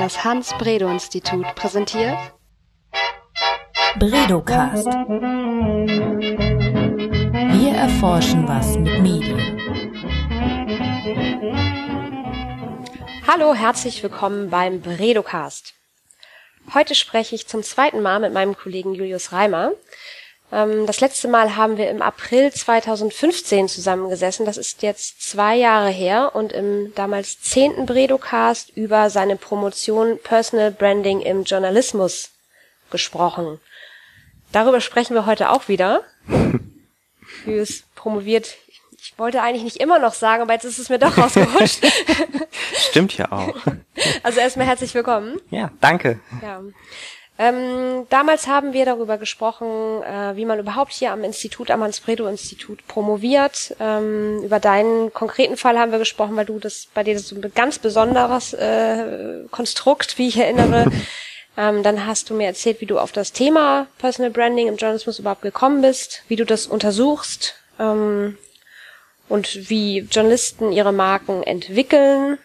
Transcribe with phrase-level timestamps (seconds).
[0.00, 2.16] Das Hans-Bredow-Institut präsentiert
[3.98, 4.86] Bredocast.
[7.52, 9.60] Wir erforschen was mit Medien.
[13.28, 15.74] Hallo, herzlich willkommen beim Bredocast.
[16.72, 19.72] Heute spreche ich zum zweiten Mal mit meinem Kollegen Julius Reimer.
[20.52, 24.46] Ähm, das letzte Mal haben wir im April 2015 zusammengesessen.
[24.46, 30.70] Das ist jetzt zwei Jahre her und im damals zehnten Bredocast über seine Promotion Personal
[30.70, 32.30] Branding im Journalismus
[32.90, 33.60] gesprochen.
[34.52, 36.02] Darüber sprechen wir heute auch wieder.
[37.46, 38.56] Julius promoviert
[39.02, 41.80] ich wollte eigentlich nicht immer noch sagen, aber jetzt ist es mir doch rausgerutscht.
[42.74, 43.54] Stimmt ja auch.
[44.22, 45.40] Also erstmal herzlich willkommen.
[45.50, 46.20] Ja, danke.
[46.42, 46.60] Ja.
[47.40, 52.86] Ähm, damals haben wir darüber gesprochen, äh, wie man überhaupt hier am Institut, am Hans-Bredow-Institut
[52.86, 53.74] promoviert.
[53.80, 57.36] Ähm, über deinen konkreten Fall haben wir gesprochen, weil du das bei dir das so
[57.36, 60.84] ein ganz besonderes äh, Konstrukt, wie ich erinnere.
[61.56, 65.18] ähm, dann hast du mir erzählt, wie du auf das Thema Personal Branding im Journalismus
[65.18, 68.36] überhaupt gekommen bist, wie du das untersuchst ähm,
[69.30, 72.36] und wie Journalisten ihre Marken entwickeln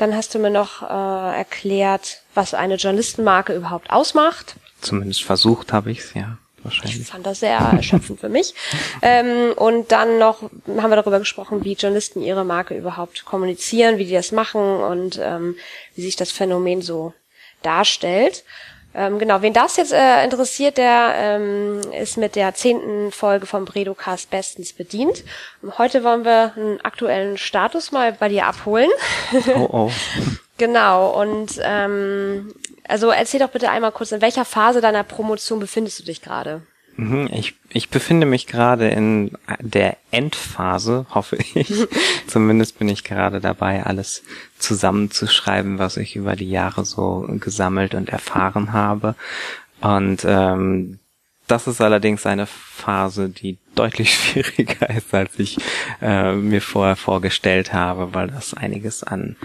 [0.00, 4.56] dann hast du mir noch äh, erklärt, was eine Journalistenmarke überhaupt ausmacht.
[4.80, 6.38] Zumindest versucht habe ich es, ja.
[6.62, 7.00] Wahrscheinlich.
[7.00, 8.54] Ich fand das sehr erschöpfend für mich.
[9.02, 14.04] Ähm, und dann noch haben wir darüber gesprochen, wie Journalisten ihre Marke überhaupt kommunizieren, wie
[14.04, 15.56] die das machen und ähm,
[15.94, 17.14] wie sich das Phänomen so
[17.62, 18.44] darstellt.
[18.92, 23.64] Ähm, genau, wen das jetzt äh, interessiert, der ähm, ist mit der zehnten Folge vom
[23.64, 25.22] Bredocast bestens bedient.
[25.78, 28.90] Heute wollen wir einen aktuellen Status mal bei dir abholen.
[29.54, 29.90] Oh, oh.
[30.58, 32.54] genau, und ähm,
[32.88, 36.62] also erzähl doch bitte einmal kurz, in welcher Phase deiner Promotion befindest du dich gerade?
[36.96, 41.72] Mhm, ich, ich befinde mich gerade in der Endphase, hoffe ich.
[42.26, 44.22] Zumindest bin ich gerade dabei, alles
[44.58, 49.14] zusammenzuschreiben, was ich über die Jahre so gesammelt und erfahren habe.
[49.80, 50.98] Und ähm,
[51.46, 55.58] das ist allerdings eine Phase, die deutlich schwieriger ist, als ich
[56.00, 59.36] äh, mir vorher vorgestellt habe, weil das einiges an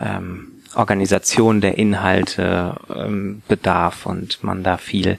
[0.00, 5.18] ähm, Organisation der Inhalte ähm, bedarf und man da viel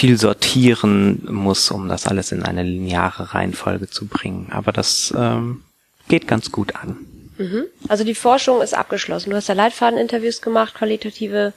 [0.00, 4.48] viel sortieren muss, um das alles in eine lineare Reihenfolge zu bringen.
[4.50, 5.60] Aber das ähm,
[6.08, 6.96] geht ganz gut an.
[7.36, 7.64] Mhm.
[7.86, 9.28] Also die Forschung ist abgeschlossen.
[9.28, 11.52] Du hast ja Leitfadeninterviews gemacht, qualitative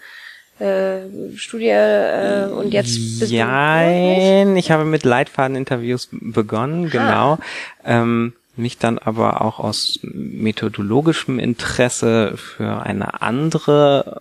[0.60, 7.40] äh, Studie äh, und jetzt bist Nein, ich habe mit Leitfadeninterviews begonnen, genau.
[7.86, 14.20] Ähm, mich dann aber auch aus methodologischem Interesse für eine andere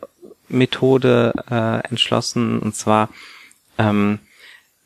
[0.48, 3.08] Methode äh, entschlossen, und zwar
[3.78, 4.18] ähm,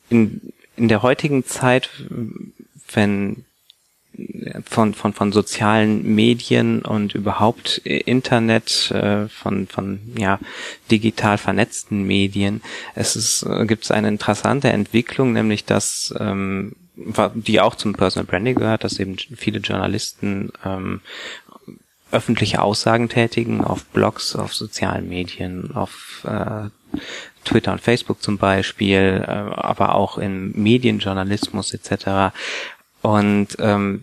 [0.09, 1.89] in, in der heutigen Zeit,
[2.91, 3.45] wenn
[4.65, 10.39] von, von, von sozialen Medien und überhaupt Internet, äh, von, von ja,
[10.89, 12.61] digital vernetzten Medien.
[12.95, 16.73] Es ist, äh, gibt es eine interessante Entwicklung, nämlich dass ähm,
[17.35, 21.01] die auch zum Personal Branding gehört, dass eben viele Journalisten ähm,
[22.11, 26.69] öffentliche Aussagen tätigen auf Blogs, auf sozialen Medien, auf äh,
[27.43, 32.33] Twitter und Facebook zum Beispiel, äh, aber auch im Medienjournalismus etc.
[33.01, 34.01] Und ähm,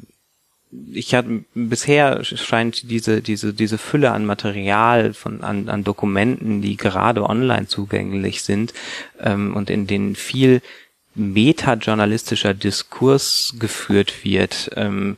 [0.92, 6.76] ich hatte bisher scheint diese diese diese Fülle an Material von an, an Dokumenten, die
[6.76, 8.74] gerade online zugänglich sind
[9.20, 10.62] ähm, und in denen viel
[11.14, 15.16] metajournalistischer Diskurs geführt wird, ähm,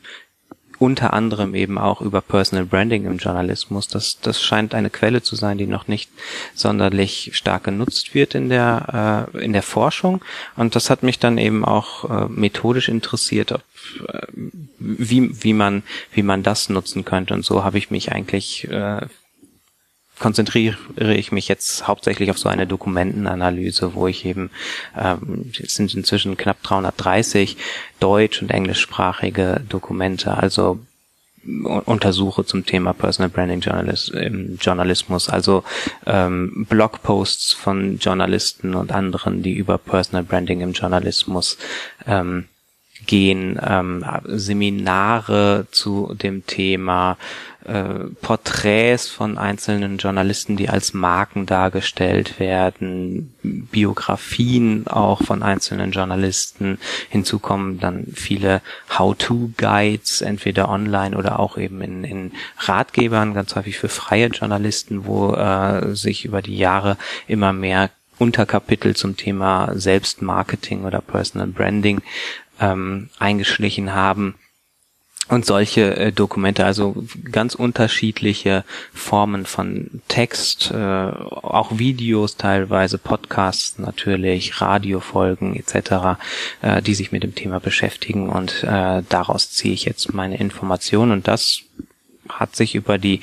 [0.78, 3.88] unter anderem eben auch über Personal Branding im Journalismus.
[3.88, 6.10] Das, das scheint eine Quelle zu sein, die noch nicht
[6.54, 10.24] sonderlich stark genutzt wird in der, äh, in der Forschung.
[10.56, 13.62] Und das hat mich dann eben auch äh, methodisch interessiert, ob,
[14.08, 14.26] äh,
[14.78, 15.82] wie, wie, man,
[16.12, 17.34] wie man das nutzen könnte.
[17.34, 19.06] Und so habe ich mich eigentlich äh,
[20.18, 20.76] konzentriere
[21.14, 24.50] ich mich jetzt hauptsächlich auf so eine Dokumentenanalyse, wo ich eben,
[24.96, 27.56] ähm, sind inzwischen knapp 330
[28.00, 30.80] deutsch- und englischsprachige Dokumente, also
[31.84, 35.62] untersuche zum Thema Personal Branding Journalist, im Journalismus, also
[36.04, 41.56] ähm, Blogposts von Journalisten und anderen, die über Personal Branding im Journalismus
[42.06, 42.46] ähm,
[43.06, 47.16] gehen, ähm, Seminare zu dem Thema,
[47.66, 56.78] äh, Porträts von einzelnen Journalisten, die als Marken dargestellt werden, Biografien auch von einzelnen Journalisten.
[57.08, 58.62] Hinzu kommen dann viele
[58.96, 65.34] How-to-Guides, entweder online oder auch eben in, in Ratgebern, ganz häufig für freie Journalisten, wo
[65.34, 66.96] äh, sich über die Jahre
[67.26, 72.00] immer mehr Unterkapitel zum Thema Selbstmarketing oder Personal Branding
[72.60, 74.34] ähm, eingeschlichen haben
[75.28, 83.78] und solche äh, Dokumente, also ganz unterschiedliche Formen von Text, äh, auch Videos teilweise, Podcasts
[83.78, 86.18] natürlich, Radiofolgen etc.,
[86.62, 91.12] äh, die sich mit dem Thema beschäftigen und äh, daraus ziehe ich jetzt meine Informationen
[91.12, 91.62] und das
[92.28, 93.20] hat sich über die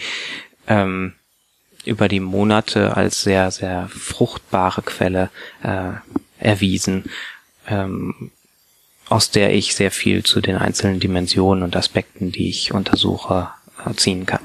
[0.67, 1.13] ähm,
[1.85, 5.29] über die Monate als sehr sehr fruchtbare Quelle
[5.63, 5.91] äh,
[6.39, 7.05] erwiesen.
[7.67, 8.31] Ähm,
[9.13, 13.51] aus der ich sehr viel zu den einzelnen Dimensionen und Aspekten, die ich untersuche,
[13.85, 14.41] äh, ziehen kann.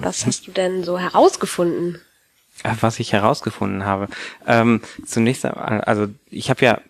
[0.00, 1.98] Was hast du denn so herausgefunden?
[2.62, 4.08] Äh, was ich herausgefunden habe.
[4.46, 6.82] Ähm, zunächst einmal, also ich habe ja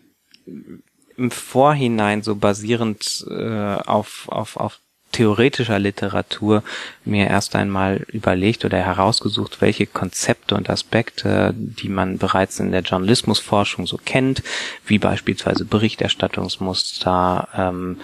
[1.16, 4.80] im Vorhinein so basierend äh, auf, auf, auf
[5.12, 6.62] theoretischer Literatur
[7.04, 12.80] mir erst einmal überlegt oder herausgesucht, welche Konzepte und Aspekte, die man bereits in der
[12.80, 14.42] Journalismusforschung so kennt,
[14.86, 18.00] wie beispielsweise Berichterstattungsmuster ähm,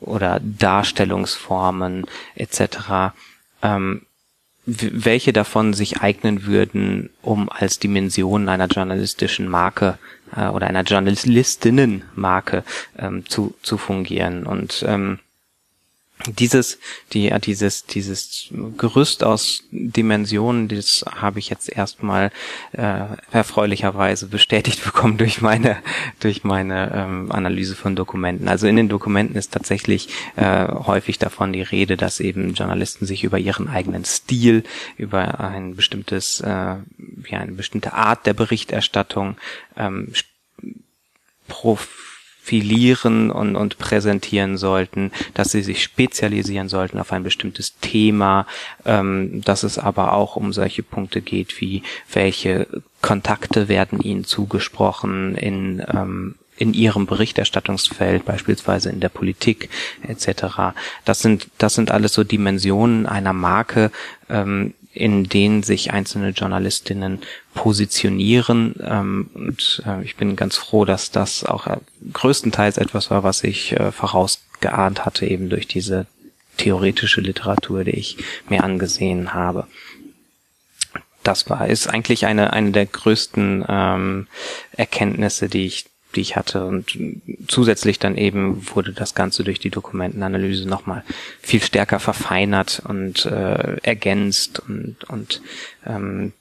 [0.00, 3.12] oder Darstellungsformen etc.,
[3.62, 4.02] ähm,
[4.66, 9.96] welche davon sich eignen würden, um als Dimension einer journalistischen Marke
[10.34, 12.64] äh, oder einer Journalistinnenmarke
[12.98, 14.44] ähm, zu, zu fungieren.
[14.44, 15.20] Und ähm,
[16.24, 16.78] dieses,
[17.12, 22.30] die, dieses, dieses Gerüst aus Dimensionen, das habe ich jetzt erstmal
[22.72, 25.76] äh, erfreulicherweise bestätigt bekommen durch meine,
[26.20, 28.48] durch meine ähm, Analyse von Dokumenten.
[28.48, 33.22] Also in den Dokumenten ist tatsächlich äh, häufig davon die Rede, dass eben Journalisten sich
[33.22, 34.64] über ihren eigenen Stil,
[34.96, 39.36] über ein bestimmtes, äh, wie eine bestimmte Art der Berichterstattung
[39.76, 40.12] ähm,
[41.46, 42.05] prof
[42.46, 48.46] profilieren und, und präsentieren sollten, dass sie sich spezialisieren sollten auf ein bestimmtes Thema,
[48.84, 51.82] ähm, dass es aber auch um solche Punkte geht wie
[52.12, 52.68] welche
[53.02, 59.68] Kontakte werden ihnen zugesprochen in ähm, in ihrem Berichterstattungsfeld, beispielsweise in der Politik
[60.02, 60.72] etc.
[61.04, 63.90] Das sind das sind alles so Dimensionen einer Marke,
[64.30, 67.20] ähm, in denen sich einzelne Journalistinnen
[67.54, 68.74] positionieren.
[68.82, 71.76] Ähm, und äh, ich bin ganz froh, dass das auch äh,
[72.12, 76.06] größtenteils etwas war, was ich äh, vorausgeahnt hatte, eben durch diese
[76.56, 78.16] theoretische Literatur, die ich
[78.48, 79.66] mir angesehen habe.
[81.22, 84.26] Das war, ist eigentlich eine, eine der größten ähm,
[84.72, 85.86] Erkenntnisse, die ich
[86.16, 86.64] die ich hatte.
[86.64, 86.98] Und
[87.46, 91.04] zusätzlich dann eben wurde das Ganze durch die Dokumentenanalyse nochmal
[91.40, 95.42] viel stärker verfeinert und äh, ergänzt und, und
[95.84, 96.32] ähm,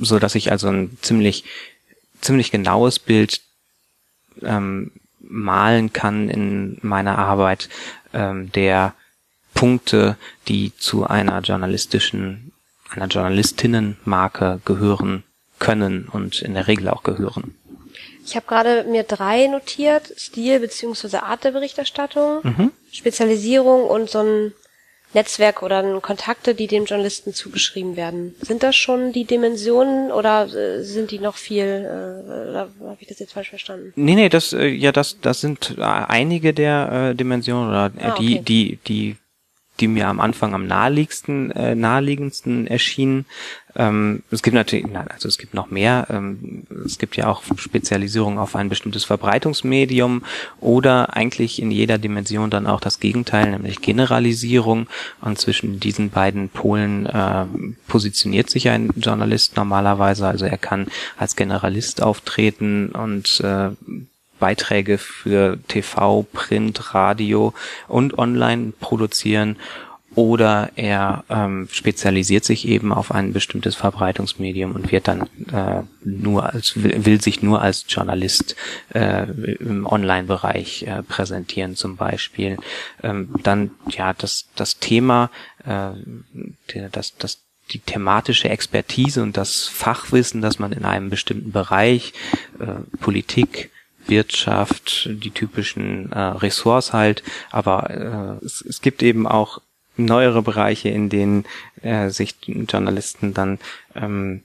[0.00, 1.44] so dass ich also ein ziemlich
[2.20, 3.40] ziemlich genaues Bild
[4.42, 7.68] ähm, malen kann in meiner Arbeit
[8.12, 8.94] ähm, der
[9.54, 10.16] Punkte,
[10.46, 12.52] die zu einer journalistischen,
[12.90, 15.24] einer Journalistinnenmarke gehören
[15.58, 17.54] können und in der Regel auch gehören.
[18.28, 20.12] Ich habe gerade mir drei notiert.
[20.18, 22.72] Stil beziehungsweise Art der Berichterstattung, mhm.
[22.92, 24.52] Spezialisierung und so ein
[25.14, 28.34] Netzwerk oder Kontakte, die dem Journalisten zugeschrieben werden.
[28.42, 33.08] Sind das schon die Dimensionen oder äh, sind die noch viel, äh, oder habe ich
[33.08, 33.94] das jetzt falsch verstanden?
[33.96, 38.04] Nee, nee, das, äh, ja, das, das sind äh, einige der äh, Dimensionen oder äh,
[38.04, 38.22] ah, okay.
[38.22, 39.16] die, die, die
[39.80, 43.26] die mir am Anfang am naheliegendsten, äh, naheliegendsten erschienen.
[43.76, 46.06] Ähm, es gibt natürlich, also es gibt noch mehr.
[46.10, 50.24] Ähm, es gibt ja auch Spezialisierung auf ein bestimmtes Verbreitungsmedium
[50.60, 54.88] oder eigentlich in jeder Dimension dann auch das Gegenteil, nämlich Generalisierung.
[55.20, 57.46] Und zwischen diesen beiden Polen äh,
[57.86, 60.26] positioniert sich ein Journalist normalerweise.
[60.26, 63.70] Also er kann als Generalist auftreten und äh,
[64.38, 67.54] Beiträge für TV, Print, Radio
[67.88, 69.56] und Online produzieren
[70.14, 76.52] oder er ähm, spezialisiert sich eben auf ein bestimmtes Verbreitungsmedium und wird dann äh, nur
[76.52, 78.56] als will, will sich nur als Journalist
[78.94, 79.30] äh,
[79.60, 82.56] im Online-Bereich äh, präsentieren zum Beispiel.
[83.02, 85.30] Ähm, dann ja das das Thema,
[85.64, 85.90] äh,
[86.90, 87.38] das das
[87.70, 92.12] die thematische Expertise und das Fachwissen, das man in einem bestimmten Bereich
[92.58, 93.70] äh, Politik
[94.08, 99.60] Wirtschaft, die typischen äh, Ressorts halt, aber äh, es, es gibt eben auch
[99.96, 101.44] neuere Bereiche, in denen
[101.82, 103.58] äh, sich Journalisten dann
[103.94, 104.42] ähm,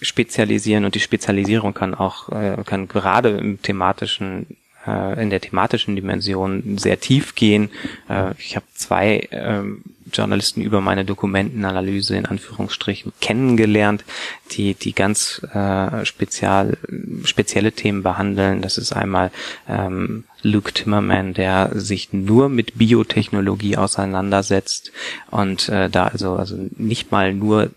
[0.00, 4.56] spezialisieren und die Spezialisierung kann auch äh, kann gerade im thematischen
[4.86, 7.70] äh, in der thematischen Dimension sehr tief gehen.
[8.08, 14.04] Äh, ich habe zwei ähm, Journalisten über meine Dokumentenanalyse in Anführungsstrichen kennengelernt,
[14.52, 16.78] die die ganz äh, spezial
[17.24, 18.62] spezielle Themen behandeln.
[18.62, 19.30] Das ist einmal
[19.68, 24.92] ähm, Luke Timmerman, der sich nur mit Biotechnologie auseinandersetzt
[25.30, 27.70] und äh, da also also nicht mal nur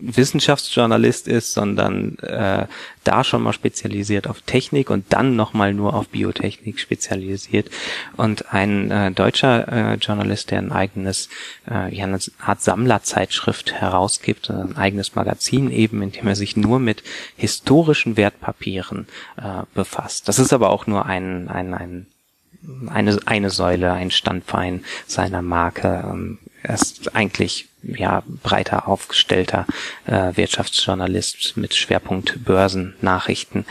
[0.00, 2.66] Wissenschaftsjournalist ist, sondern äh,
[3.04, 7.70] da schon mal spezialisiert auf Technik und dann nochmal nur auf Biotechnik spezialisiert.
[8.16, 11.28] Und ein äh, deutscher äh, Journalist, der ein eigenes,
[11.70, 16.56] äh, ja, eine Art Sammlerzeitschrift herausgibt, äh, ein eigenes Magazin eben, in dem er sich
[16.56, 17.02] nur mit
[17.36, 20.28] historischen Wertpapieren äh, befasst.
[20.28, 22.06] Das ist aber auch nur ein, ein, ein
[22.88, 26.04] eine, eine Säule, ein Standbein seiner Marke.
[26.04, 29.66] Ähm, er ist eigentlich ja breiter aufgestellter
[30.06, 33.64] äh, Wirtschaftsjournalist mit Schwerpunkt Börsen, Nachrichten.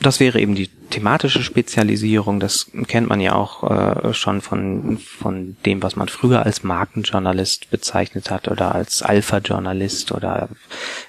[0.00, 2.40] Das wäre eben die thematische Spezialisierung.
[2.40, 7.70] Das kennt man ja auch äh, schon von, von dem, was man früher als Markenjournalist
[7.70, 10.48] bezeichnet hat oder als Alpha-Journalist oder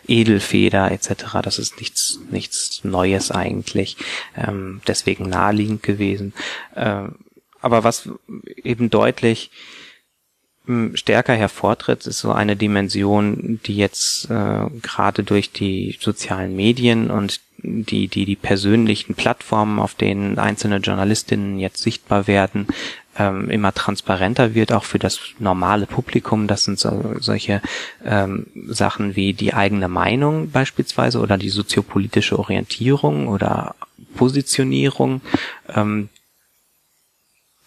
[0.07, 1.37] Edelfeder etc.
[1.41, 3.95] Das ist nichts, nichts Neues eigentlich.
[4.35, 6.33] Ähm, deswegen naheliegend gewesen.
[6.75, 7.03] Äh,
[7.61, 8.09] aber was
[8.63, 9.51] eben deutlich
[10.95, 17.39] stärker hervortritt, ist so eine Dimension, die jetzt äh, gerade durch die sozialen Medien und
[17.63, 22.67] die, die, die persönlichen Plattformen, auf denen einzelne Journalistinnen jetzt sichtbar werden,
[23.17, 26.47] ähm, immer transparenter wird, auch für das normale Publikum.
[26.47, 27.61] Das sind so, solche
[28.05, 33.75] ähm, Sachen wie die eigene Meinung beispielsweise oder die soziopolitische Orientierung oder
[34.15, 35.21] Positionierung,
[35.73, 36.09] ähm,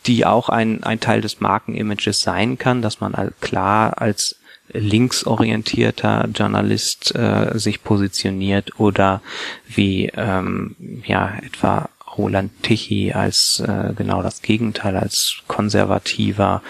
[0.06, 4.36] die auch ein, ein Teil des Markenimages sein kann, dass man klar als
[4.68, 9.20] linksorientierter Journalist äh, sich positioniert oder
[9.66, 16.62] wie ähm, ja etwa Roland Tichy als äh, genau das Gegenteil, als konservativer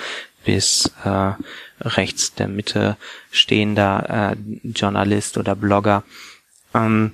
[0.45, 1.33] bis äh,
[1.81, 2.97] rechts der Mitte
[3.31, 6.03] stehender äh, Journalist oder Blogger.
[6.75, 7.13] Ähm,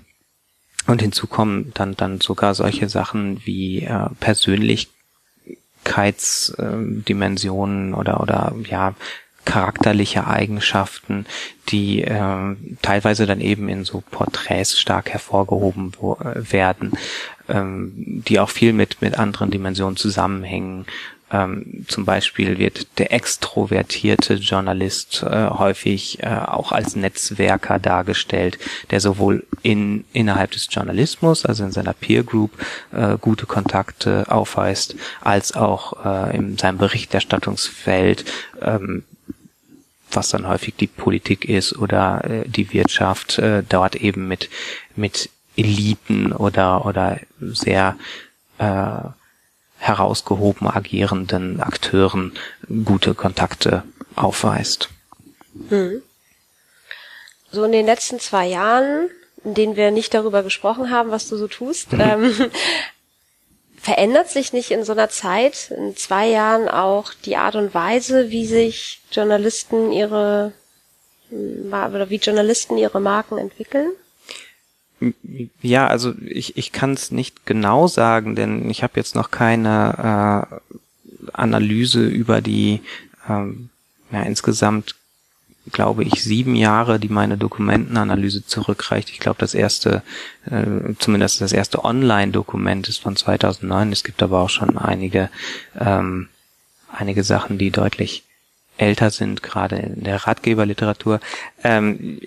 [0.86, 4.88] und hinzu kommen dann dann sogar solche Sachen wie äh, persönlich
[5.90, 8.94] Persönlichkeitsdimensionen oder oder ja
[9.46, 11.24] charakterliche Eigenschaften,
[11.70, 16.92] die äh, teilweise dann eben in so Porträts stark hervorgehoben wo, äh, werden,
[17.48, 20.84] ähm, die auch viel mit mit anderen Dimensionen zusammenhängen
[21.30, 28.58] ähm, zum Beispiel wird der extrovertierte Journalist äh, häufig äh, auch als Netzwerker dargestellt,
[28.90, 32.52] der sowohl in innerhalb des Journalismus, also in seiner Peer Group,
[32.92, 38.24] äh, gute Kontakte aufweist, als auch äh, in seinem Berichterstattungsfeld
[38.60, 39.04] ähm,
[40.12, 44.50] was dann häufig die Politik ist oder äh, die Wirtschaft, äh, dort eben mit
[44.96, 47.96] mit Eliten oder oder sehr
[48.58, 48.98] äh,
[49.80, 52.32] herausgehoben agierenden Akteuren
[52.84, 53.82] gute Kontakte
[54.14, 54.90] aufweist.
[55.68, 56.02] Hm.
[57.50, 59.10] So in den letzten zwei Jahren,
[59.42, 62.00] in denen wir nicht darüber gesprochen haben, was du so tust, mhm.
[62.00, 62.50] ähm,
[63.80, 68.30] verändert sich nicht in so einer Zeit, in zwei Jahren auch die Art und Weise,
[68.30, 70.52] wie sich Journalisten ihre,
[71.30, 73.90] oder wie Journalisten ihre Marken entwickeln?
[75.62, 80.48] Ja, also ich, ich kann es nicht genau sagen, denn ich habe jetzt noch keine
[80.50, 82.80] äh, Analyse über die
[83.28, 83.70] ähm,
[84.10, 84.96] ja, insgesamt
[85.72, 89.10] glaube ich sieben Jahre, die meine Dokumentenanalyse zurückreicht.
[89.10, 90.02] Ich glaube, das erste,
[90.46, 93.92] äh, zumindest das erste Online-Dokument ist von 2009.
[93.92, 95.30] Es gibt aber auch schon einige
[95.78, 96.28] ähm,
[96.92, 98.24] einige Sachen, die deutlich
[98.80, 101.20] älter sind, gerade in der Ratgeberliteratur.
[101.62, 102.20] Ähm,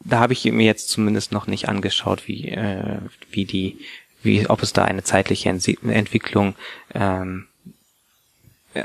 [0.00, 2.98] da habe ich mir jetzt zumindest noch nicht angeschaut, wie, äh,
[3.30, 3.78] wie die,
[4.22, 6.54] wie, ob es da eine zeitliche Entwicklung,
[6.94, 7.46] ähm,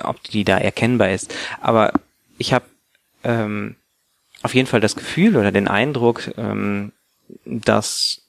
[0.04, 1.34] ob die da erkennbar ist.
[1.62, 1.94] Aber
[2.38, 2.66] ich habe
[3.24, 3.76] ähm,
[4.44, 6.92] auf jeden Fall das Gefühl oder den Eindruck, ähm,
[7.46, 8.22] dass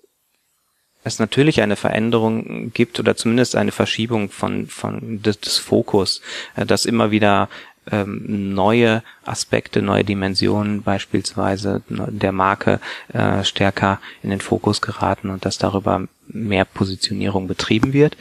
[1.04, 6.22] es natürlich eine Veränderung gibt oder zumindest eine Verschiebung von, von des, des Fokus,
[6.56, 7.48] äh, dass immer wieder
[7.90, 12.80] ähm, neue Aspekte, neue Dimensionen beispielsweise der Marke
[13.12, 18.16] äh, stärker in den Fokus geraten und dass darüber mehr Positionierung betrieben wird.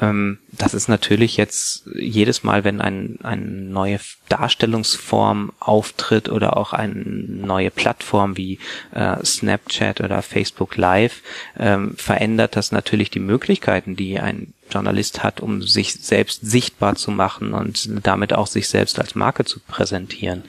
[0.00, 6.72] Ähm, das ist natürlich jetzt jedes Mal, wenn ein, eine neue Darstellungsform auftritt oder auch
[6.72, 8.58] eine neue Plattform wie
[8.92, 11.22] äh, Snapchat oder Facebook Live,
[11.58, 17.10] ähm, verändert das natürlich die Möglichkeiten, die ein Journalist hat, um sich selbst sichtbar zu
[17.10, 20.44] machen und damit auch sich selbst als Marke zu präsentieren.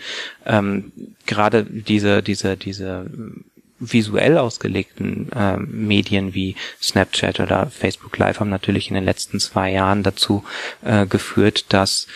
[0.46, 0.92] Ähm,
[1.26, 3.10] gerade diese, diese, diese
[3.82, 9.72] visuell ausgelegten äh, Medien wie Snapchat oder Facebook Live haben natürlich in den letzten zwei
[9.72, 10.44] Jahren dazu
[10.84, 12.08] äh, geführt, dass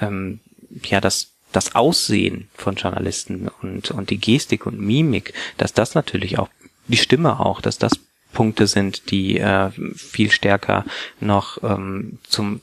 [0.00, 0.40] ähm,
[0.84, 6.38] ja das das Aussehen von Journalisten und und die Gestik und Mimik, dass das natürlich
[6.38, 6.50] auch
[6.86, 7.98] die Stimme auch, dass das
[8.32, 10.84] Punkte sind, die äh, viel stärker
[11.20, 12.60] noch ähm, zum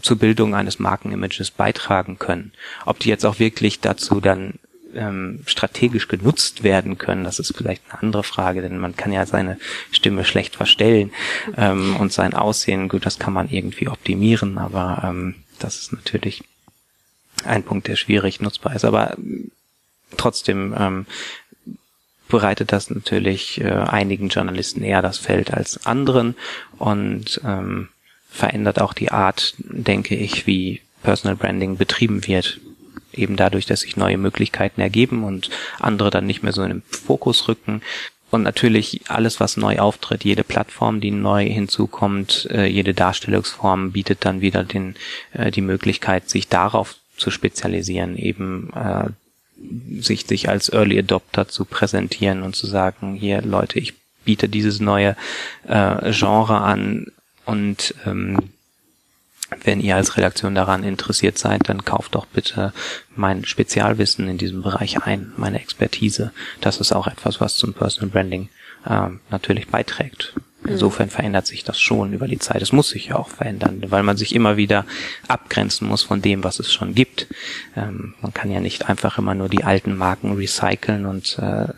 [0.00, 2.52] zur Bildung eines Markenimages beitragen können.
[2.86, 4.54] Ob die jetzt auch wirklich dazu dann
[4.94, 9.26] ähm, strategisch genutzt werden können, das ist vielleicht eine andere Frage, denn man kann ja
[9.26, 9.58] seine
[9.90, 11.12] Stimme schlecht verstellen
[11.56, 16.42] ähm, und sein Aussehen, gut, das kann man irgendwie optimieren, aber ähm, das ist natürlich
[17.44, 18.84] ein Punkt, der schwierig nutzbar ist.
[18.84, 19.16] Aber
[20.16, 21.06] trotzdem ähm,
[22.32, 26.34] bereitet das natürlich äh, einigen Journalisten eher das Feld als anderen
[26.78, 27.90] und ähm,
[28.30, 32.58] verändert auch die Art, denke ich, wie Personal Branding betrieben wird.
[33.12, 36.82] Eben dadurch, dass sich neue Möglichkeiten ergeben und andere dann nicht mehr so in den
[36.88, 37.82] Fokus rücken.
[38.30, 44.24] Und natürlich alles, was neu auftritt, jede Plattform, die neu hinzukommt, äh, jede Darstellungsform bietet
[44.24, 44.94] dann wieder den,
[45.34, 49.10] äh, die Möglichkeit, sich darauf zu spezialisieren, eben äh,
[50.00, 54.80] sich, sich als Early Adopter zu präsentieren und zu sagen, hier Leute, ich biete dieses
[54.80, 55.16] neue
[55.66, 57.06] äh, Genre an
[57.44, 58.38] und ähm,
[59.64, 62.72] wenn ihr als Redaktion daran interessiert seid, dann kauft doch bitte
[63.14, 66.32] mein Spezialwissen in diesem Bereich ein, meine Expertise.
[66.60, 68.48] Das ist auch etwas, was zum Personal Branding
[68.86, 70.34] äh, natürlich beiträgt.
[70.64, 72.62] Insofern verändert sich das schon über die Zeit.
[72.62, 74.86] Es muss sich ja auch verändern, weil man sich immer wieder
[75.26, 77.26] abgrenzen muss von dem, was es schon gibt.
[77.76, 81.68] Ähm, man kann ja nicht einfach immer nur die alten Marken recyceln und äh,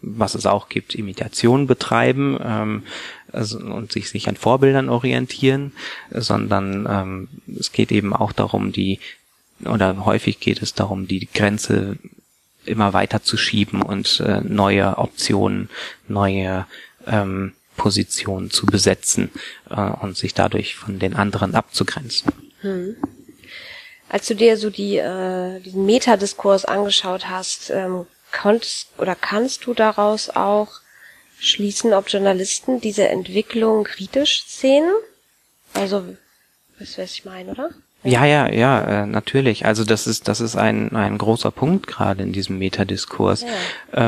[0.00, 2.82] was es auch gibt, Imitation betreiben ähm,
[3.32, 5.72] also, und sich, sich an Vorbildern orientieren,
[6.10, 7.28] sondern ähm,
[7.58, 9.00] es geht eben auch darum, die
[9.64, 11.96] oder häufig geht es darum, die Grenze
[12.64, 15.68] immer weiter zu schieben und äh, neue Optionen,
[16.08, 16.66] neue
[17.06, 19.30] ähm, Position zu besetzen
[19.70, 22.32] äh, und sich dadurch von den anderen abzugrenzen.
[22.60, 22.96] Hm.
[24.08, 29.74] Als du dir so die, äh, diesen Metadiskurs angeschaut hast, ähm, konntest oder kannst du
[29.74, 30.80] daraus auch
[31.38, 34.88] schließen, ob Journalisten diese Entwicklung kritisch sehen?
[35.72, 36.04] Also,
[36.78, 37.70] weißt du, was ich meine, oder?
[38.04, 39.64] Ja, ja, ja, äh, natürlich.
[39.64, 43.42] Also das ist das ist ein ein großer Punkt gerade in diesem Metadiskurs.
[43.42, 43.48] Ja.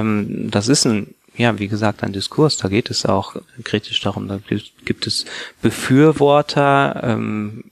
[0.00, 4.28] Ähm, das ist ein ja, wie gesagt, ein Diskurs, da geht es auch kritisch darum,
[4.28, 4.40] da
[4.84, 5.24] gibt es
[5.62, 7.64] Befürworter, ähm,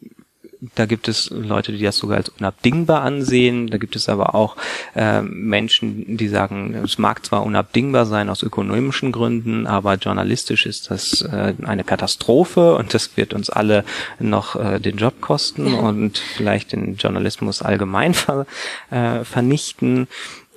[0.74, 3.68] da gibt es Leute, die das sogar als unabdingbar ansehen.
[3.68, 4.56] Da gibt es aber auch
[4.94, 10.90] äh, Menschen, die sagen, es mag zwar unabdingbar sein aus ökonomischen Gründen, aber journalistisch ist
[10.90, 13.84] das äh, eine Katastrophe und das wird uns alle
[14.18, 18.46] noch äh, den Job kosten und vielleicht den Journalismus allgemein ver,
[18.90, 20.08] äh, vernichten.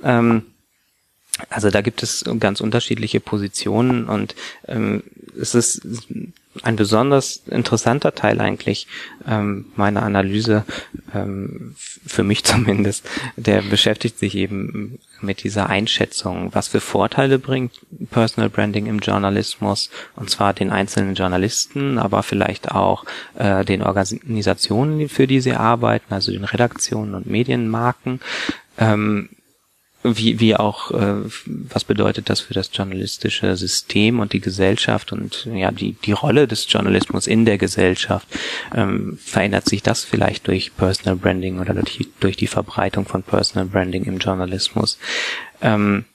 [0.03, 0.43] Ähm,
[1.49, 4.35] also da gibt es ganz unterschiedliche Positionen und
[4.67, 5.03] ähm,
[5.39, 5.81] es ist
[6.63, 8.87] ein besonders interessanter Teil eigentlich
[9.27, 10.65] ähm, meiner Analyse,
[11.13, 17.73] ähm, für mich zumindest, der beschäftigt sich eben mit dieser Einschätzung, was für Vorteile bringt
[18.11, 25.09] Personal Branding im Journalismus, und zwar den einzelnen Journalisten, aber vielleicht auch äh, den Organisationen,
[25.09, 28.19] für die sie arbeiten, also den Redaktionen und Medienmarken.
[28.77, 29.29] Ähm,
[30.03, 35.47] wie, wie auch, äh, was bedeutet das für das journalistische System und die Gesellschaft und
[35.53, 38.27] ja, die, die Rolle des Journalismus in der Gesellschaft?
[38.73, 43.67] Ähm, verändert sich das vielleicht durch Personal Branding oder durch, durch die Verbreitung von Personal
[43.67, 44.97] Branding im Journalismus?
[45.61, 46.05] Ähm,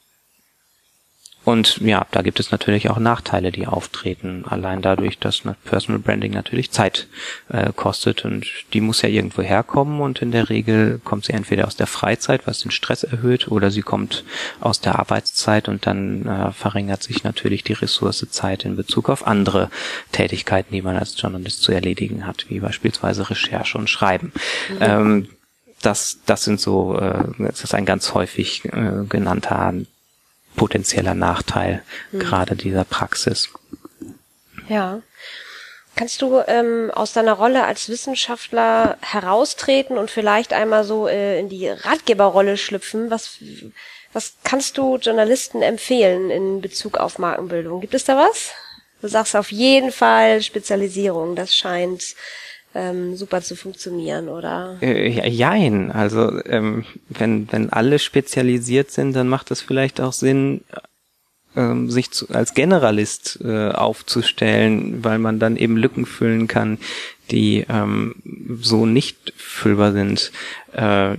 [1.44, 4.44] und ja, da gibt es natürlich auch Nachteile, die auftreten.
[4.46, 7.08] Allein dadurch, dass Personal Branding natürlich Zeit
[7.48, 11.66] äh, kostet und die muss ja irgendwo herkommen und in der Regel kommt sie entweder
[11.66, 14.24] aus der Freizeit, was den Stress erhöht, oder sie kommt
[14.60, 19.26] aus der Arbeitszeit und dann äh, verringert sich natürlich die Ressource Zeit in Bezug auf
[19.26, 19.68] andere
[20.12, 24.32] Tätigkeiten, die man als Journalist zu erledigen hat, wie beispielsweise Recherche und Schreiben.
[24.68, 24.76] Mhm.
[24.80, 25.28] Ähm,
[25.82, 29.58] das, das sind so, äh, das ist ein ganz häufig äh, genannter
[30.56, 32.20] potenzieller Nachteil hm.
[32.20, 33.50] gerade dieser Praxis.
[34.68, 35.02] Ja.
[35.94, 41.50] Kannst du ähm, aus deiner Rolle als Wissenschaftler heraustreten und vielleicht einmal so äh, in
[41.50, 43.10] die Ratgeberrolle schlüpfen?
[43.10, 43.38] Was,
[44.14, 47.82] was kannst du Journalisten empfehlen in Bezug auf Markenbildung?
[47.82, 48.52] Gibt es da was?
[49.02, 51.36] Du sagst auf jeden Fall Spezialisierung.
[51.36, 52.14] Das scheint
[52.74, 54.78] ähm, super zu funktionieren, oder?
[54.80, 55.90] Äh, jein.
[55.90, 60.62] Also ähm, wenn, wenn alle spezialisiert sind, dann macht es vielleicht auch Sinn,
[61.54, 66.78] ähm, sich zu, als Generalist äh, aufzustellen, weil man dann eben Lücken füllen kann,
[67.30, 68.14] die ähm,
[68.60, 70.32] so nicht füllbar sind.
[70.72, 71.16] Äh,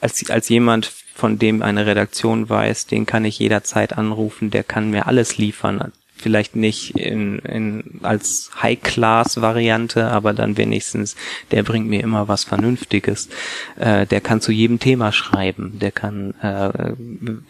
[0.00, 4.90] als, als jemand, von dem eine Redaktion weiß, den kann ich jederzeit anrufen, der kann
[4.90, 11.16] mir alles liefern vielleicht nicht in, in, als High-Class-Variante, aber dann wenigstens,
[11.50, 13.28] der bringt mir immer was Vernünftiges.
[13.76, 15.78] Äh, der kann zu jedem Thema schreiben.
[15.78, 16.94] Der kann, äh,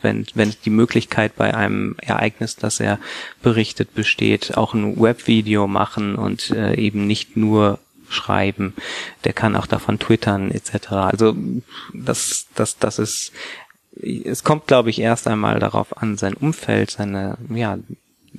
[0.02, 2.98] wenn, wenn die Möglichkeit bei einem Ereignis, das er
[3.42, 7.78] berichtet, besteht, auch ein Webvideo machen und äh, eben nicht nur
[8.08, 8.74] schreiben.
[9.24, 10.92] Der kann auch davon twittern etc.
[10.92, 11.36] Also
[11.92, 13.32] das, das, das ist
[14.00, 17.78] es kommt, glaube ich, erst einmal darauf an, sein Umfeld, seine, ja,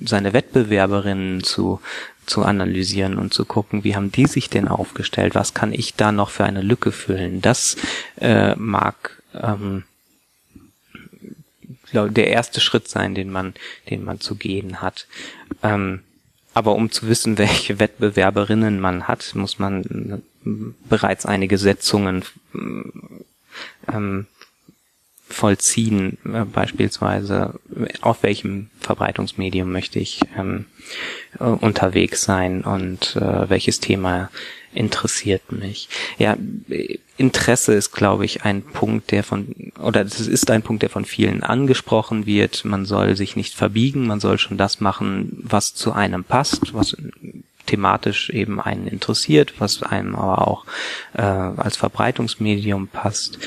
[0.00, 1.80] seine Wettbewerberinnen zu,
[2.26, 6.12] zu analysieren und zu gucken, wie haben die sich denn aufgestellt, was kann ich da
[6.12, 7.40] noch für eine Lücke füllen.
[7.42, 7.76] Das
[8.20, 9.84] äh, mag ähm,
[11.92, 13.54] der erste Schritt sein, den man,
[13.88, 15.06] den man zu gehen hat.
[15.62, 16.00] Ähm,
[16.54, 20.22] aber um zu wissen, welche Wettbewerberinnen man hat, muss man
[20.88, 24.26] bereits einige Setzungen ähm,
[25.30, 27.58] vollziehen, äh, beispielsweise
[28.00, 30.66] auf welchem Verbreitungsmedium möchte ich ähm,
[31.38, 34.30] äh, unterwegs sein und äh, welches Thema
[34.72, 35.88] interessiert mich.
[36.18, 36.36] Ja,
[37.16, 41.04] Interesse ist, glaube ich, ein Punkt, der von, oder das ist ein Punkt, der von
[41.04, 42.64] vielen angesprochen wird.
[42.64, 46.96] Man soll sich nicht verbiegen, man soll schon das machen, was zu einem passt, was
[47.66, 50.64] thematisch eben einen interessiert, was einem aber auch
[51.14, 53.38] äh, als Verbreitungsmedium passt.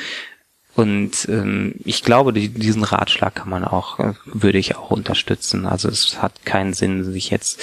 [0.75, 5.67] Und ähm, ich glaube, die, diesen Ratschlag kann man auch, äh, würde ich auch unterstützen.
[5.67, 7.61] Also es hat keinen Sinn, sich jetzt,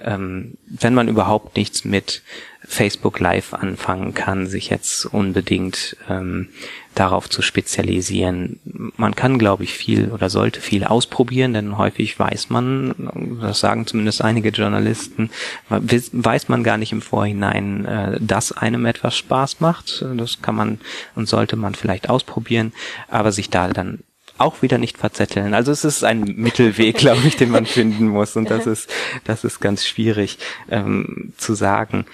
[0.00, 2.22] ähm, wenn man überhaupt nichts mit
[2.66, 6.48] Facebook Live anfangen kann, sich jetzt unbedingt ähm,
[6.94, 8.60] darauf zu spezialisieren.
[8.96, 13.86] Man kann, glaube ich, viel oder sollte viel ausprobieren, denn häufig weiß man, das sagen
[13.86, 15.30] zumindest einige Journalisten,
[15.68, 20.04] weiß man gar nicht im Vorhinein, äh, dass einem etwas Spaß macht.
[20.16, 20.80] Das kann man
[21.14, 22.72] und sollte man vielleicht ausprobieren,
[23.08, 24.00] aber sich da dann
[24.38, 25.54] auch wieder nicht verzetteln.
[25.54, 28.90] Also es ist ein Mittelweg, glaube ich, den man finden muss und das ist
[29.24, 30.38] das ist ganz schwierig
[30.70, 32.06] ähm, zu sagen.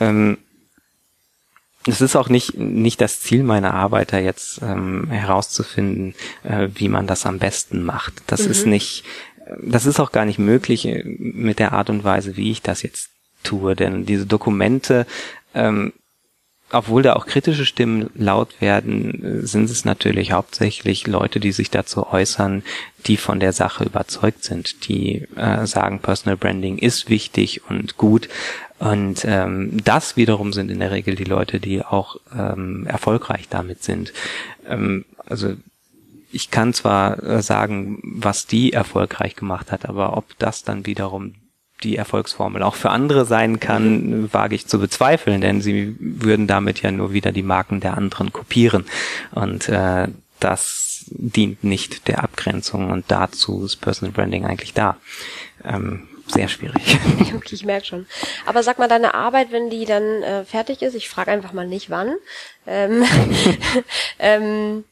[0.00, 0.38] Ähm,
[1.86, 6.88] es ist auch nicht, nicht das Ziel meiner Arbeit, da jetzt ähm, herauszufinden, äh, wie
[6.88, 8.14] man das am besten macht.
[8.26, 8.50] Das mhm.
[8.50, 9.04] ist nicht,
[9.62, 12.82] das ist auch gar nicht möglich äh, mit der Art und Weise, wie ich das
[12.82, 13.10] jetzt
[13.42, 13.76] tue.
[13.76, 15.06] Denn diese Dokumente,
[15.54, 15.92] ähm,
[16.72, 21.70] obwohl da auch kritische Stimmen laut werden, äh, sind es natürlich hauptsächlich Leute, die sich
[21.70, 22.62] dazu äußern,
[23.06, 28.30] die von der Sache überzeugt sind, die äh, sagen, Personal Branding ist wichtig und gut,
[28.84, 33.82] und ähm, das wiederum sind in der Regel die Leute, die auch ähm, erfolgreich damit
[33.82, 34.12] sind.
[34.68, 35.54] Ähm, also
[36.30, 41.34] ich kann zwar äh, sagen, was die erfolgreich gemacht hat, aber ob das dann wiederum
[41.82, 46.82] die Erfolgsformel auch für andere sein kann, wage ich zu bezweifeln, denn sie würden damit
[46.82, 48.84] ja nur wieder die Marken der anderen kopieren.
[49.30, 50.08] Und äh,
[50.40, 54.98] das dient nicht der Abgrenzung und dazu ist Personal Branding eigentlich da.
[55.64, 56.98] Ähm, sehr schwierig.
[57.34, 58.06] okay, ich merke schon.
[58.46, 61.66] Aber sag mal, deine Arbeit, wenn die dann äh, fertig ist, ich frage einfach mal
[61.66, 62.14] nicht wann,
[62.66, 63.04] ähm,
[64.18, 64.84] ähm,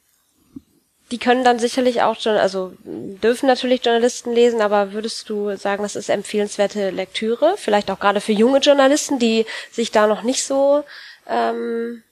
[1.11, 5.83] die können dann sicherlich auch schon, also dürfen natürlich Journalisten lesen, aber würdest du sagen,
[5.83, 10.43] das ist empfehlenswerte Lektüre, vielleicht auch gerade für junge Journalisten, die sich da noch nicht
[10.43, 10.85] so
[11.29, 12.03] ähm,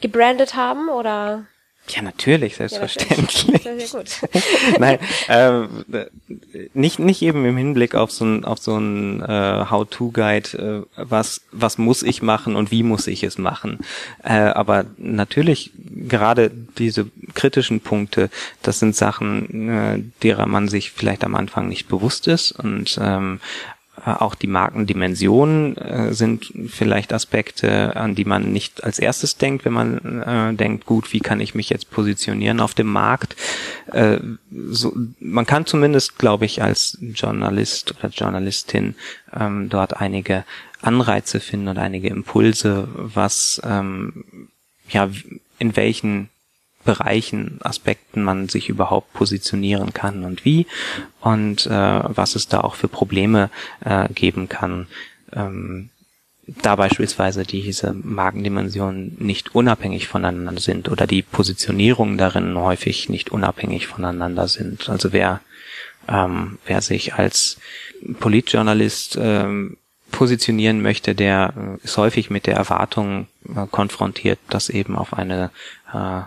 [0.00, 1.46] gebrandet haben oder?
[1.88, 3.64] Ja, natürlich, selbstverständlich.
[3.64, 4.10] Ja, sehr, sehr gut.
[4.78, 6.06] Nein, äh,
[6.72, 11.42] nicht nicht eben im Hinblick auf so ein auf so ein äh, How-to-Guide, äh, was
[11.52, 13.80] was muss ich machen und wie muss ich es machen.
[14.22, 15.72] Äh, aber natürlich
[16.08, 18.30] gerade diese kritischen Punkte,
[18.62, 23.40] das sind Sachen, äh, derer man sich vielleicht am Anfang nicht bewusst ist und ähm,
[23.40, 29.64] äh, auch die Markendimensionen äh, sind vielleicht Aspekte, an die man nicht als erstes denkt,
[29.64, 33.36] wenn man äh, denkt, gut, wie kann ich mich jetzt positionieren auf dem Markt?
[33.92, 34.18] Äh,
[34.50, 38.94] so, man kann zumindest, glaube ich, als Journalist oder Journalistin
[39.32, 40.44] ähm, dort einige
[40.82, 44.48] Anreize finden und einige Impulse, was ähm,
[44.90, 45.08] ja
[45.58, 46.28] in welchen
[46.84, 50.66] Bereichen, Aspekten man sich überhaupt positionieren kann und wie
[51.20, 53.50] und äh, was es da auch für Probleme
[53.84, 54.86] äh, geben kann.
[55.32, 55.90] Ähm,
[56.46, 63.86] da beispielsweise diese Magendimensionen nicht unabhängig voneinander sind oder die Positionierungen darin häufig nicht unabhängig
[63.86, 64.88] voneinander sind.
[64.90, 65.40] Also wer,
[66.08, 67.58] ähm, wer sich als
[68.20, 69.78] Politjournalist ähm,
[70.14, 75.50] positionieren möchte, der äh, ist häufig mit der Erwartung äh, konfrontiert, dass eben auf eine
[75.92, 76.20] äh,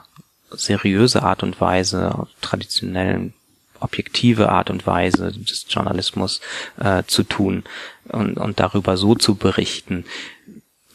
[0.51, 3.33] seriöse Art und Weise, traditionellen
[3.79, 6.41] objektive Art und Weise des Journalismus
[6.79, 7.63] äh, zu tun
[8.09, 10.05] und, und darüber so zu berichten,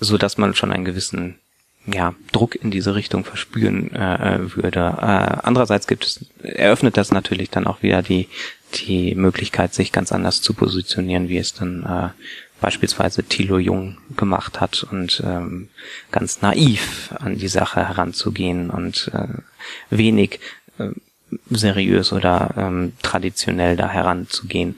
[0.00, 1.38] so dass man schon einen gewissen
[1.86, 4.96] ja, Druck in diese Richtung verspüren äh, würde.
[5.00, 8.28] Äh, andererseits gibt es, eröffnet das natürlich dann auch wieder die,
[8.74, 12.08] die Möglichkeit, sich ganz anders zu positionieren, wie es dann äh,
[12.62, 15.68] beispielsweise Thilo Jung gemacht hat und ähm,
[16.12, 19.28] ganz naiv an die Sache heranzugehen und äh,
[19.90, 20.40] wenig
[20.78, 20.88] äh,
[21.50, 24.76] seriös oder ähm, traditionell da heranzugehen.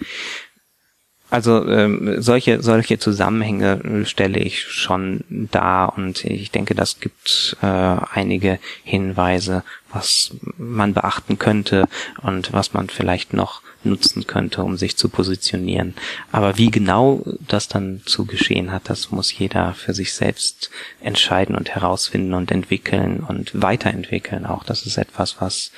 [1.30, 7.66] Also ähm, solche solche Zusammenhänge stelle ich schon dar und ich denke, das gibt äh,
[7.66, 9.64] einige Hinweise,
[9.94, 11.88] was man beachten könnte
[12.22, 15.94] und was man vielleicht noch nutzen könnte, um sich zu positionieren.
[16.32, 21.54] Aber wie genau das dann zu geschehen hat, das muss jeder für sich selbst entscheiden
[21.54, 24.46] und herausfinden und entwickeln und weiterentwickeln.
[24.46, 25.70] Auch das ist etwas, was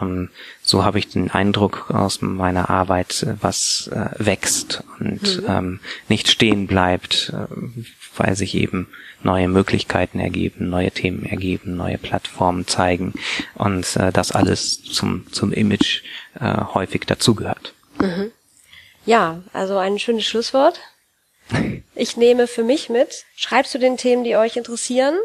[0.00, 0.30] ähm,
[0.62, 5.46] so habe ich den Eindruck aus meiner Arbeit, was äh, wächst und mhm.
[5.48, 7.46] ähm, nicht stehen bleibt, äh,
[8.16, 8.88] weil sich eben
[9.22, 13.14] neue Möglichkeiten ergeben, neue Themen ergeben, neue Plattformen zeigen
[13.54, 16.02] und äh, das alles zum, zum Image
[16.40, 17.74] äh, häufig dazugehört.
[17.98, 18.32] Mhm.
[19.04, 20.80] Ja, also ein schönes Schlusswort.
[22.00, 25.16] Ich nehme für mich mit, schreibst du den Themen, die euch interessieren,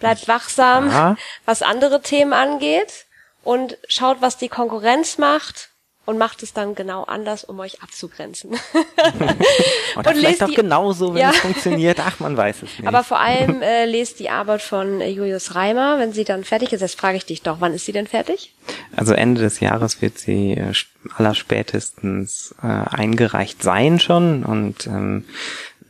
[0.00, 1.16] bleibt wachsam, ja.
[1.44, 3.06] was andere Themen angeht
[3.44, 5.71] und schaut, was die Konkurrenz macht
[6.04, 8.50] und macht es dann genau anders, um euch abzugrenzen.
[9.96, 11.30] Oder und vielleicht auch die, genauso, wenn ja.
[11.30, 12.00] es funktioniert.
[12.00, 12.86] Ach, man weiß es nicht.
[12.86, 16.72] Aber vor allem äh, lest die Arbeit von äh, Julius Reimer, wenn sie dann fertig
[16.72, 16.80] ist.
[16.80, 18.52] Jetzt frage ich dich doch, wann ist sie denn fertig?
[18.96, 20.72] Also Ende des Jahres wird sie äh,
[21.16, 25.24] allerspätestens äh, eingereicht sein schon und ähm,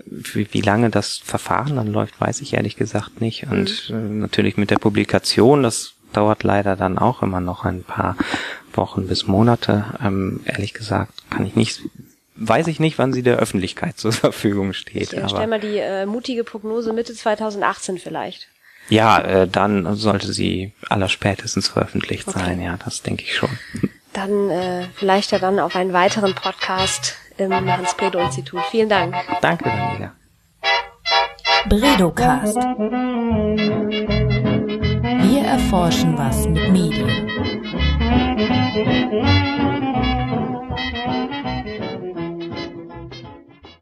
[0.04, 3.46] wie, wie lange das Verfahren dann läuft, weiß ich ehrlich gesagt nicht.
[3.50, 3.96] Und mhm.
[3.96, 8.16] äh, natürlich mit der Publikation, das dauert leider dann auch immer noch ein paar
[8.76, 9.84] Wochen bis Monate.
[10.02, 11.82] Ähm, ehrlich gesagt kann ich nicht,
[12.36, 15.12] weiß ich nicht, wann sie der Öffentlichkeit zur Verfügung steht.
[15.12, 18.48] Ich äh, stell mal die äh, mutige Prognose Mitte 2018 vielleicht.
[18.88, 22.38] Ja, äh, dann sollte sie allerspätestens veröffentlicht okay.
[22.38, 22.60] sein.
[22.60, 23.50] Ja, das denke ich schon.
[24.12, 28.60] Dann äh, vielleicht ja dann auf einen weiteren Podcast im Hans-Bredow-Institut.
[28.70, 29.14] Vielen Dank.
[29.40, 30.12] Danke, Daniela.
[31.68, 32.56] Bredocast.
[35.22, 37.51] Wir erforschen was mit Medien.
[38.74, 39.51] Thank you.